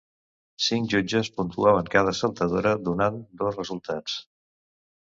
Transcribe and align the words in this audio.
Cinc 0.67 0.87
jutges 0.93 1.29
puntuaven 1.35 1.91
cada 1.97 2.17
saltadora, 2.23 2.75
donant 2.89 3.25
dos 3.45 3.63
resultats. 3.63 4.19